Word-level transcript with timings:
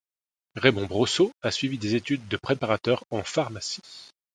Raymond 0.55 0.87
Brosseau 0.87 1.29
a 1.43 1.51
suivi 1.51 1.77
des 1.77 1.93
études 1.93 2.27
de 2.27 2.35
préparateur 2.35 3.03
en 3.11 3.21
pharmacie. 3.21 3.81